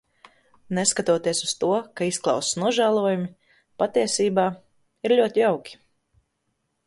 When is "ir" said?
5.09-5.17